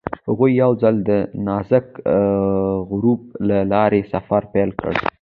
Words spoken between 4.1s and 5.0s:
سفر پیل کړ.